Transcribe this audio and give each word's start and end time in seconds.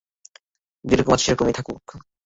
যেরকম 0.85 1.11
আছে 1.13 1.25
সেরকমই 1.25 1.53
থাকুক। 1.53 1.83